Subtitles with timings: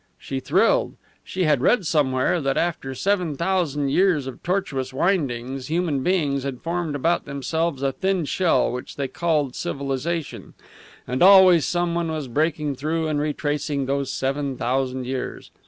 [0.17, 0.95] She thrilled!
[1.23, 6.61] She had read somewhere that after seven thousand years of tortuous windings human beings had
[6.63, 10.55] formed about themselves a thin shell which they called civilization.
[11.07, 15.51] And always someone was breaking through and retracing those seven thousand years.